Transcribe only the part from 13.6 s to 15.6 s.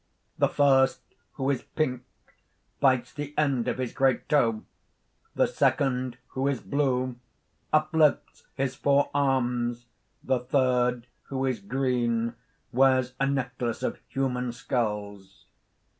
of human skulls.